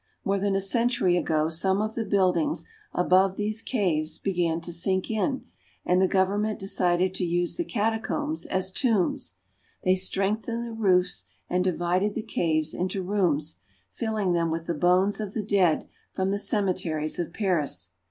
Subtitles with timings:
[0.25, 5.11] More than a century ago some of the buildings above these caves began to sink
[5.11, 5.45] in,
[5.85, 9.35] and the gov ernment decided to use the catacombs as tombs.
[9.83, 13.57] They strengthened the roofs and divided the caves into rooms,
[13.93, 17.91] filling them with the bones of the dead from the cemeteries of Paris.